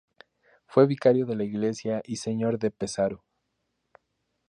[0.65, 3.23] Fue vicario de la Iglesia y Señor de Pesaro.